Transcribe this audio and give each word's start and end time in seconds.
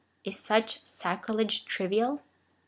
Is 0.23 0.39
such 0.39 0.83
sacrilege 0.83 1.63
trivial 1.63 2.23